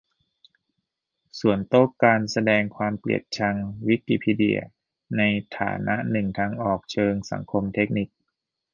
[1.39, 3.55] สวนโต้การแสดงความเกลียดชัง:
[3.87, 4.59] วิกิพีเดีย
[5.17, 5.21] ใน
[5.57, 8.07] ฐานะหนึ่งทางออกเชิงสังคม-เทคนิค?